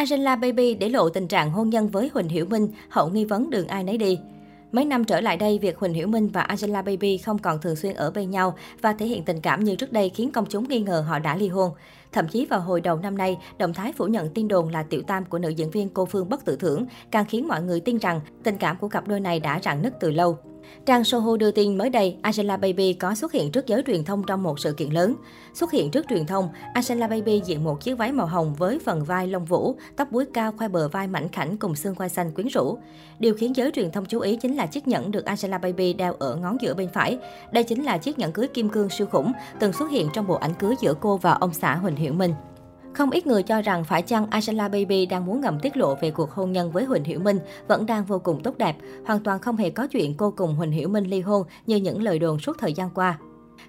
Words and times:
Angela 0.00 0.36
Baby 0.36 0.74
để 0.74 0.88
lộ 0.88 1.08
tình 1.08 1.28
trạng 1.28 1.50
hôn 1.50 1.70
nhân 1.70 1.88
với 1.88 2.10
Huỳnh 2.14 2.28
Hiểu 2.28 2.46
Minh, 2.46 2.68
hậu 2.88 3.08
nghi 3.08 3.24
vấn 3.24 3.50
đường 3.50 3.66
ai 3.68 3.84
nấy 3.84 3.98
đi. 3.98 4.18
Mấy 4.72 4.84
năm 4.84 5.04
trở 5.04 5.20
lại 5.20 5.36
đây, 5.36 5.58
việc 5.58 5.78
Huỳnh 5.78 5.92
Hiểu 5.92 6.06
Minh 6.06 6.28
và 6.28 6.40
Angela 6.40 6.82
Baby 6.82 7.18
không 7.18 7.38
còn 7.38 7.60
thường 7.60 7.76
xuyên 7.76 7.94
ở 7.94 8.10
bên 8.10 8.30
nhau 8.30 8.54
và 8.80 8.92
thể 8.92 9.06
hiện 9.06 9.24
tình 9.24 9.40
cảm 9.40 9.64
như 9.64 9.76
trước 9.76 9.92
đây 9.92 10.08
khiến 10.08 10.32
công 10.32 10.46
chúng 10.48 10.68
nghi 10.68 10.80
ngờ 10.80 11.04
họ 11.08 11.18
đã 11.18 11.36
ly 11.36 11.48
hôn. 11.48 11.70
Thậm 12.12 12.28
chí 12.28 12.46
vào 12.46 12.60
hồi 12.60 12.80
đầu 12.80 12.96
năm 12.96 13.18
nay, 13.18 13.38
động 13.58 13.74
thái 13.74 13.92
phủ 13.92 14.06
nhận 14.06 14.28
tin 14.28 14.48
đồn 14.48 14.68
là 14.68 14.82
tiểu 14.82 15.02
tam 15.02 15.24
của 15.24 15.38
nữ 15.38 15.48
diễn 15.48 15.70
viên 15.70 15.88
cô 15.88 16.04
Phương 16.04 16.28
Bất 16.28 16.44
Tử 16.44 16.56
Thưởng 16.56 16.86
càng 17.10 17.24
khiến 17.28 17.48
mọi 17.48 17.62
người 17.62 17.80
tin 17.80 17.98
rằng 17.98 18.20
tình 18.42 18.56
cảm 18.56 18.76
của 18.76 18.88
cặp 18.88 19.08
đôi 19.08 19.20
này 19.20 19.40
đã 19.40 19.60
rạn 19.64 19.82
nứt 19.82 20.00
từ 20.00 20.10
lâu. 20.10 20.38
Trang 20.86 21.04
Soho 21.04 21.36
đưa 21.36 21.50
tin 21.50 21.78
mới 21.78 21.90
đây, 21.90 22.16
Angela 22.22 22.56
Baby 22.56 22.92
có 22.92 23.14
xuất 23.14 23.32
hiện 23.32 23.50
trước 23.50 23.66
giới 23.66 23.82
truyền 23.86 24.04
thông 24.04 24.22
trong 24.26 24.42
một 24.42 24.60
sự 24.60 24.72
kiện 24.72 24.90
lớn. 24.90 25.14
Xuất 25.54 25.72
hiện 25.72 25.90
trước 25.90 26.06
truyền 26.08 26.26
thông, 26.26 26.48
Angela 26.74 27.06
Baby 27.06 27.42
diện 27.44 27.64
một 27.64 27.80
chiếc 27.80 27.94
váy 27.94 28.12
màu 28.12 28.26
hồng 28.26 28.54
với 28.54 28.78
phần 28.84 29.04
vai 29.04 29.26
lông 29.26 29.44
vũ, 29.44 29.76
tóc 29.96 30.12
búi 30.12 30.24
cao 30.34 30.52
khoe 30.52 30.68
bờ 30.68 30.88
vai 30.88 31.06
mảnh 31.06 31.28
khảnh 31.28 31.56
cùng 31.56 31.74
xương 31.74 31.94
quai 31.94 32.08
xanh 32.08 32.32
quyến 32.32 32.46
rũ. 32.46 32.78
Điều 33.18 33.34
khiến 33.34 33.56
giới 33.56 33.70
truyền 33.70 33.90
thông 33.90 34.04
chú 34.04 34.20
ý 34.20 34.36
chính 34.36 34.56
là 34.56 34.66
chiếc 34.66 34.88
nhẫn 34.88 35.10
được 35.10 35.24
Angela 35.24 35.58
Baby 35.58 35.92
đeo 35.92 36.14
ở 36.18 36.36
ngón 36.36 36.56
giữa 36.60 36.74
bên 36.74 36.88
phải. 36.94 37.18
Đây 37.52 37.64
chính 37.64 37.82
là 37.82 37.98
chiếc 37.98 38.18
nhẫn 38.18 38.32
cưới 38.32 38.48
kim 38.48 38.68
cương 38.68 38.90
siêu 38.90 39.06
khủng, 39.06 39.32
từng 39.60 39.72
xuất 39.72 39.90
hiện 39.90 40.08
trong 40.14 40.26
bộ 40.26 40.34
ảnh 40.34 40.54
cưới 40.54 40.74
giữa 40.80 40.94
cô 41.00 41.16
và 41.16 41.32
ông 41.32 41.54
xã 41.54 41.74
Huỳnh 41.74 41.96
Hiểu 42.00 42.12
Minh. 42.12 42.34
Không 42.92 43.10
ít 43.10 43.26
người 43.26 43.42
cho 43.42 43.62
rằng 43.62 43.84
phải 43.84 44.02
chăng 44.02 44.26
Angela 44.30 44.68
Baby 44.68 45.06
đang 45.06 45.26
muốn 45.26 45.40
ngầm 45.40 45.60
tiết 45.60 45.76
lộ 45.76 45.94
về 45.94 46.10
cuộc 46.10 46.30
hôn 46.30 46.52
nhân 46.52 46.72
với 46.72 46.84
Huỳnh 46.84 47.04
Hiểu 47.04 47.20
Minh 47.20 47.38
vẫn 47.68 47.86
đang 47.86 48.04
vô 48.04 48.18
cùng 48.18 48.42
tốt 48.42 48.58
đẹp, 48.58 48.76
hoàn 49.06 49.20
toàn 49.20 49.40
không 49.40 49.56
hề 49.56 49.70
có 49.70 49.86
chuyện 49.86 50.14
cô 50.14 50.30
cùng 50.36 50.54
Huỳnh 50.54 50.70
Hiểu 50.70 50.88
Minh 50.88 51.04
ly 51.04 51.20
hôn 51.20 51.46
như 51.66 51.76
những 51.76 52.02
lời 52.02 52.18
đồn 52.18 52.38
suốt 52.38 52.56
thời 52.58 52.72
gian 52.72 52.90
qua. 52.94 53.18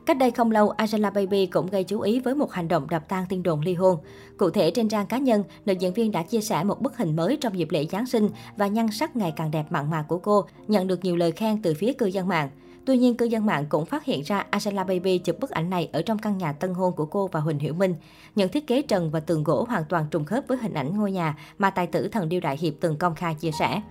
Cách 0.06 0.18
đây 0.18 0.32
không 0.32 0.52
lâu, 0.52 0.70
Angela 0.70 1.10
Baby 1.10 1.46
cũng 1.46 1.68
gây 1.68 1.84
chú 1.84 2.00
ý 2.00 2.20
với 2.20 2.36
một 2.36 2.52
hành 2.52 2.68
động 2.68 2.88
đập 2.90 3.04
tan 3.10 3.26
tin 3.30 3.44
đồn 3.44 3.62
ly 3.62 3.74
hôn. 3.74 3.98
Cụ 4.38 4.50
thể 4.50 4.72
trên 4.72 4.90
trang 4.90 5.08
cá 5.08 5.18
nhân, 5.18 5.44
nữ 5.66 5.74
diễn 5.74 5.94
viên 5.94 6.12
đã 6.12 6.24
chia 6.24 6.42
sẻ 6.42 6.64
một 6.64 6.82
bức 6.82 6.98
hình 6.98 7.16
mới 7.16 7.38
trong 7.42 7.58
dịp 7.58 7.72
lễ 7.72 7.86
Giáng 7.92 8.06
sinh 8.06 8.30
và 8.58 8.68
nhan 8.68 8.92
sắc 8.92 9.16
ngày 9.16 9.34
càng 9.36 9.52
đẹp 9.52 9.66
mặn 9.70 9.90
mà 9.90 10.06
của 10.08 10.18
cô, 10.18 10.46
nhận 10.68 10.88
được 10.88 11.04
nhiều 11.04 11.16
lời 11.16 11.32
khen 11.32 11.62
từ 11.62 11.74
phía 11.74 11.94
cư 11.94 12.06
dân 12.06 12.28
mạng. 12.28 12.50
Tuy 12.86 12.98
nhiên, 12.98 13.18
cư 13.18 13.26
dân 13.26 13.46
mạng 13.46 13.66
cũng 13.70 13.86
phát 13.86 14.06
hiện 14.06 14.22
ra 14.22 14.46
Angela 14.50 14.84
Baby 14.84 15.18
chụp 15.18 15.40
bức 15.40 15.50
ảnh 15.50 15.70
này 15.70 15.90
ở 15.94 16.02
trong 16.02 16.18
căn 16.18 16.38
nhà 16.38 16.54
tân 16.54 16.74
hôn 16.74 16.96
của 16.96 17.06
cô 17.06 17.28
và 17.28 17.40
Huỳnh 17.40 17.60
Hiểu 17.60 17.74
Minh. 17.74 17.96
Những 18.36 18.50
thiết 18.50 18.68
kế 18.68 18.82
trần 18.82 19.12
và 19.12 19.20
tường 19.20 19.44
gỗ 19.44 19.66
hoàn 19.70 19.86
toàn 19.86 20.06
trùng 20.12 20.26
khớp 20.26 20.44
với 20.48 20.58
hình 20.58 20.74
ảnh 20.74 20.98
ngôi 20.98 21.12
nhà 21.12 21.38
mà 21.58 21.70
tài 21.70 21.88
tử 21.88 22.08
thần 22.08 22.30
điêu 22.30 22.40
đại 22.40 22.58
hiệp 22.58 22.74
từng 22.80 22.98
công 22.98 23.16
khai 23.16 23.36
chia 23.36 23.52
sẻ. 23.52 23.82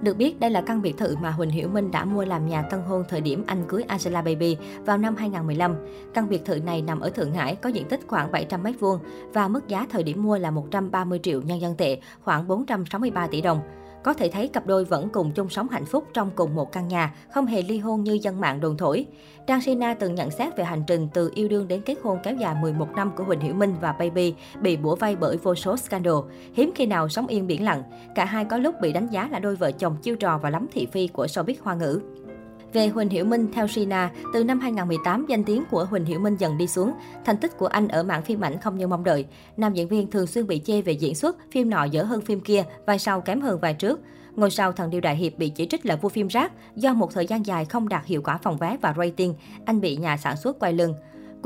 Được 0.00 0.16
biết, 0.16 0.40
đây 0.40 0.50
là 0.50 0.60
căn 0.60 0.82
biệt 0.82 0.96
thự 0.96 1.16
mà 1.16 1.30
Huỳnh 1.30 1.50
Hiểu 1.50 1.68
Minh 1.68 1.90
đã 1.90 2.04
mua 2.04 2.24
làm 2.24 2.48
nhà 2.48 2.62
tân 2.62 2.80
hôn 2.80 3.04
thời 3.08 3.20
điểm 3.20 3.44
anh 3.46 3.64
cưới 3.68 3.82
Angela 3.82 4.22
Baby 4.22 4.56
vào 4.84 4.98
năm 4.98 5.16
2015. 5.16 5.76
Căn 6.14 6.28
biệt 6.28 6.44
thự 6.44 6.60
này 6.60 6.82
nằm 6.82 7.00
ở 7.00 7.10
Thượng 7.10 7.34
Hải, 7.34 7.56
có 7.56 7.68
diện 7.68 7.88
tích 7.88 8.00
khoảng 8.06 8.32
700 8.32 8.62
m2 8.62 8.98
và 9.32 9.48
mức 9.48 9.68
giá 9.68 9.86
thời 9.90 10.02
điểm 10.02 10.22
mua 10.22 10.38
là 10.38 10.50
130 10.50 11.20
triệu 11.22 11.42
nhân 11.42 11.60
dân 11.60 11.76
tệ, 11.76 12.00
khoảng 12.22 12.48
463 12.48 13.26
tỷ 13.26 13.40
đồng. 13.40 13.60
Có 14.06 14.14
thể 14.14 14.28
thấy 14.28 14.48
cặp 14.48 14.66
đôi 14.66 14.84
vẫn 14.84 15.08
cùng 15.08 15.32
chung 15.32 15.48
sống 15.48 15.68
hạnh 15.68 15.84
phúc 15.84 16.04
trong 16.14 16.30
cùng 16.34 16.54
một 16.54 16.72
căn 16.72 16.88
nhà, 16.88 17.14
không 17.30 17.46
hề 17.46 17.62
ly 17.62 17.78
hôn 17.78 18.02
như 18.02 18.18
dân 18.22 18.40
mạng 18.40 18.60
đồn 18.60 18.76
thổi. 18.76 19.06
Trang 19.46 19.60
Sina 19.60 19.94
từng 19.94 20.14
nhận 20.14 20.30
xét 20.30 20.56
về 20.56 20.64
hành 20.64 20.82
trình 20.86 21.08
từ 21.14 21.30
yêu 21.34 21.48
đương 21.48 21.68
đến 21.68 21.80
kết 21.80 21.94
hôn 22.02 22.18
kéo 22.22 22.34
dài 22.34 22.54
11 22.60 22.88
năm 22.96 23.10
của 23.16 23.24
Huỳnh 23.24 23.40
Hiểu 23.40 23.54
Minh 23.54 23.74
và 23.80 23.92
Baby 23.92 24.34
bị 24.60 24.76
bủa 24.76 24.96
vây 24.96 25.16
bởi 25.16 25.36
vô 25.36 25.54
số 25.54 25.76
scandal. 25.76 26.14
Hiếm 26.54 26.72
khi 26.74 26.86
nào 26.86 27.08
sống 27.08 27.26
yên 27.26 27.46
biển 27.46 27.64
lặng. 27.64 27.82
Cả 28.14 28.24
hai 28.24 28.44
có 28.44 28.56
lúc 28.56 28.74
bị 28.80 28.92
đánh 28.92 29.06
giá 29.06 29.28
là 29.32 29.38
đôi 29.38 29.56
vợ 29.56 29.70
chồng 29.70 29.96
chiêu 30.02 30.16
trò 30.16 30.38
và 30.38 30.50
lắm 30.50 30.66
thị 30.72 30.86
phi 30.92 31.06
của 31.06 31.26
showbiz 31.26 31.54
hoa 31.62 31.74
ngữ. 31.74 32.00
Về 32.72 32.88
Huỳnh 32.88 33.08
Hiểu 33.08 33.24
Minh, 33.24 33.48
theo 33.52 33.68
Sina, 33.68 34.10
từ 34.32 34.44
năm 34.44 34.60
2018, 34.60 35.26
danh 35.28 35.44
tiếng 35.44 35.64
của 35.70 35.84
Huỳnh 35.84 36.04
Hiểu 36.04 36.20
Minh 36.20 36.36
dần 36.36 36.58
đi 36.58 36.66
xuống. 36.66 36.92
Thành 37.24 37.36
tích 37.36 37.58
của 37.58 37.66
anh 37.66 37.88
ở 37.88 38.02
mảng 38.02 38.22
phim 38.22 38.40
ảnh 38.40 38.60
không 38.60 38.78
như 38.78 38.86
mong 38.86 39.04
đợi. 39.04 39.26
Nam 39.56 39.74
diễn 39.74 39.88
viên 39.88 40.10
thường 40.10 40.26
xuyên 40.26 40.46
bị 40.46 40.60
chê 40.64 40.82
về 40.82 40.92
diễn 40.92 41.14
xuất, 41.14 41.36
phim 41.50 41.70
nọ 41.70 41.84
dở 41.84 42.02
hơn 42.02 42.20
phim 42.20 42.40
kia, 42.40 42.64
vai 42.86 42.98
sau 42.98 43.20
kém 43.20 43.40
hơn 43.40 43.60
vai 43.60 43.74
trước. 43.74 44.00
Ngôi 44.36 44.50
sao 44.50 44.72
thần 44.72 44.90
điêu 44.90 45.00
đại 45.00 45.16
hiệp 45.16 45.38
bị 45.38 45.48
chỉ 45.48 45.66
trích 45.66 45.86
là 45.86 45.96
vua 45.96 46.08
phim 46.08 46.28
rác 46.28 46.52
do 46.76 46.94
một 46.94 47.12
thời 47.14 47.26
gian 47.26 47.46
dài 47.46 47.64
không 47.64 47.88
đạt 47.88 48.06
hiệu 48.06 48.22
quả 48.22 48.38
phòng 48.38 48.56
vé 48.56 48.76
và 48.80 48.94
rating, 48.98 49.34
anh 49.64 49.80
bị 49.80 49.96
nhà 49.96 50.16
sản 50.16 50.36
xuất 50.36 50.58
quay 50.58 50.72
lưng. 50.72 50.94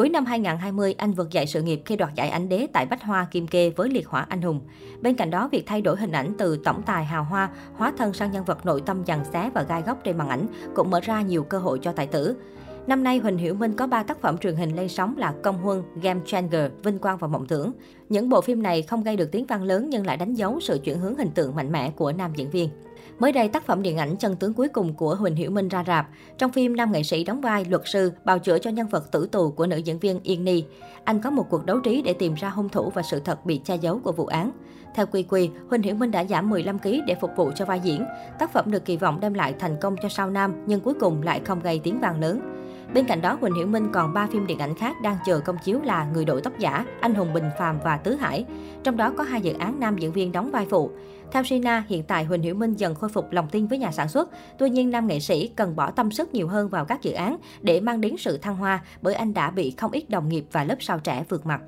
Cuối 0.00 0.08
năm 0.08 0.24
2020, 0.24 0.94
anh 0.98 1.12
vượt 1.12 1.30
dậy 1.30 1.46
sự 1.46 1.62
nghiệp 1.62 1.82
khi 1.84 1.96
đoạt 1.96 2.14
giải 2.14 2.28
ảnh 2.30 2.48
đế 2.48 2.66
tại 2.72 2.86
Bách 2.86 3.02
Hoa 3.02 3.26
Kim 3.30 3.46
Kê 3.46 3.70
với 3.70 3.88
liệt 3.88 4.08
hỏa 4.08 4.26
anh 4.28 4.42
hùng. 4.42 4.60
Bên 5.00 5.14
cạnh 5.14 5.30
đó, 5.30 5.48
việc 5.52 5.66
thay 5.66 5.82
đổi 5.82 5.96
hình 5.96 6.12
ảnh 6.12 6.32
từ 6.38 6.56
tổng 6.64 6.82
tài 6.82 7.04
hào 7.04 7.24
hoa, 7.24 7.48
hóa 7.74 7.92
thân 7.98 8.12
sang 8.12 8.32
nhân 8.32 8.44
vật 8.44 8.66
nội 8.66 8.82
tâm 8.86 9.04
dằn 9.04 9.24
xé 9.32 9.50
và 9.54 9.62
gai 9.62 9.82
góc 9.82 9.98
trên 10.04 10.18
màn 10.18 10.28
ảnh 10.28 10.46
cũng 10.74 10.90
mở 10.90 11.00
ra 11.00 11.22
nhiều 11.22 11.44
cơ 11.44 11.58
hội 11.58 11.78
cho 11.82 11.92
tài 11.92 12.06
tử. 12.06 12.36
Năm 12.86 13.04
nay, 13.04 13.18
Huỳnh 13.18 13.38
Hiểu 13.38 13.54
Minh 13.54 13.76
có 13.76 13.86
3 13.86 14.02
tác 14.02 14.20
phẩm 14.20 14.38
truyền 14.38 14.56
hình 14.56 14.76
lên 14.76 14.88
sóng 14.88 15.16
là 15.18 15.34
Công 15.42 15.58
Huân, 15.58 15.82
Game 16.02 16.20
Changer, 16.26 16.70
Vinh 16.84 16.98
Quang 16.98 17.18
và 17.18 17.28
Mộng 17.28 17.46
Tưởng. 17.46 17.72
Những 18.08 18.28
bộ 18.28 18.40
phim 18.40 18.62
này 18.62 18.82
không 18.82 19.02
gây 19.02 19.16
được 19.16 19.32
tiếng 19.32 19.46
vang 19.46 19.62
lớn 19.62 19.90
nhưng 19.90 20.06
lại 20.06 20.16
đánh 20.16 20.34
dấu 20.34 20.60
sự 20.60 20.80
chuyển 20.84 20.98
hướng 20.98 21.16
hình 21.16 21.30
tượng 21.30 21.54
mạnh 21.54 21.72
mẽ 21.72 21.90
của 21.90 22.12
nam 22.12 22.32
diễn 22.36 22.50
viên. 22.50 22.70
Mới 23.20 23.32
đây, 23.32 23.48
tác 23.48 23.66
phẩm 23.66 23.82
điện 23.82 23.96
ảnh 23.96 24.16
Chân 24.16 24.36
tướng 24.36 24.54
cuối 24.54 24.68
cùng 24.68 24.94
của 24.94 25.14
Huỳnh 25.14 25.36
Hiểu 25.36 25.50
Minh 25.50 25.68
ra 25.68 25.84
rạp. 25.86 26.08
Trong 26.38 26.52
phim, 26.52 26.76
nam 26.76 26.92
nghệ 26.92 27.02
sĩ 27.02 27.24
đóng 27.24 27.40
vai 27.40 27.64
luật 27.64 27.82
sư, 27.84 28.12
bào 28.24 28.38
chữa 28.38 28.58
cho 28.58 28.70
nhân 28.70 28.88
vật 28.88 29.12
tử 29.12 29.28
tù 29.32 29.50
của 29.50 29.66
nữ 29.66 29.76
diễn 29.76 29.98
viên 29.98 30.20
Yên 30.22 30.44
Ni. 30.44 30.64
Anh 31.04 31.20
có 31.20 31.30
một 31.30 31.46
cuộc 31.50 31.66
đấu 31.66 31.80
trí 31.80 32.02
để 32.02 32.12
tìm 32.12 32.34
ra 32.34 32.48
hung 32.48 32.68
thủ 32.68 32.90
và 32.94 33.02
sự 33.02 33.20
thật 33.20 33.46
bị 33.46 33.60
che 33.64 33.76
giấu 33.76 34.00
của 34.04 34.12
vụ 34.12 34.26
án. 34.26 34.52
Theo 34.94 35.06
Quy 35.06 35.22
Quy, 35.22 35.50
Huỳnh 35.68 35.82
Hiểu 35.82 35.94
Minh 35.94 36.10
đã 36.10 36.24
giảm 36.24 36.50
15 36.50 36.78
kg 36.78 36.90
để 37.06 37.14
phục 37.20 37.30
vụ 37.36 37.50
cho 37.54 37.64
vai 37.64 37.80
diễn. 37.80 38.04
Tác 38.38 38.52
phẩm 38.52 38.70
được 38.70 38.84
kỳ 38.84 38.96
vọng 38.96 39.20
đem 39.20 39.34
lại 39.34 39.54
thành 39.58 39.76
công 39.80 39.96
cho 40.02 40.08
sao 40.08 40.30
nam, 40.30 40.64
nhưng 40.66 40.80
cuối 40.80 40.94
cùng 41.00 41.22
lại 41.22 41.40
không 41.44 41.60
gây 41.60 41.80
tiếng 41.84 42.00
vàng 42.00 42.20
lớn. 42.20 42.59
Bên 42.94 43.04
cạnh 43.06 43.20
đó, 43.20 43.38
Huỳnh 43.40 43.54
Hiểu 43.54 43.66
Minh 43.66 43.88
còn 43.92 44.14
3 44.14 44.26
phim 44.26 44.46
điện 44.46 44.58
ảnh 44.58 44.74
khác 44.74 45.00
đang 45.02 45.16
chờ 45.26 45.40
công 45.40 45.56
chiếu 45.64 45.80
là 45.84 46.06
Người 46.14 46.24
đội 46.24 46.40
tóc 46.40 46.58
giả, 46.58 46.84
Anh 47.00 47.14
hùng 47.14 47.32
Bình 47.32 47.50
phàm 47.58 47.78
và 47.84 47.96
Tứ 47.96 48.14
Hải. 48.14 48.44
Trong 48.82 48.96
đó 48.96 49.12
có 49.16 49.24
hai 49.24 49.40
dự 49.40 49.52
án 49.52 49.80
nam 49.80 49.98
diễn 49.98 50.12
viên 50.12 50.32
đóng 50.32 50.50
vai 50.50 50.66
phụ. 50.70 50.90
Theo 51.32 51.42
Sina, 51.44 51.84
hiện 51.88 52.02
tại 52.02 52.24
Huỳnh 52.24 52.42
Hiểu 52.42 52.54
Minh 52.54 52.74
dần 52.74 52.94
khôi 52.94 53.10
phục 53.10 53.32
lòng 53.32 53.48
tin 53.50 53.66
với 53.66 53.78
nhà 53.78 53.92
sản 53.92 54.08
xuất. 54.08 54.28
Tuy 54.58 54.70
nhiên, 54.70 54.90
nam 54.90 55.06
nghệ 55.06 55.20
sĩ 55.20 55.48
cần 55.48 55.76
bỏ 55.76 55.90
tâm 55.90 56.10
sức 56.10 56.34
nhiều 56.34 56.48
hơn 56.48 56.68
vào 56.68 56.84
các 56.84 57.02
dự 57.02 57.12
án 57.12 57.36
để 57.60 57.80
mang 57.80 58.00
đến 58.00 58.16
sự 58.18 58.38
thăng 58.38 58.56
hoa 58.56 58.84
bởi 59.02 59.14
anh 59.14 59.34
đã 59.34 59.50
bị 59.50 59.70
không 59.70 59.90
ít 59.92 60.10
đồng 60.10 60.28
nghiệp 60.28 60.44
và 60.52 60.64
lớp 60.64 60.76
sao 60.80 60.98
trẻ 60.98 61.24
vượt 61.28 61.46
mặt. 61.46 61.60